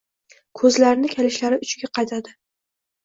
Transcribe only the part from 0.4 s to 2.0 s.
Ko‘zlarini kalishlari uchiga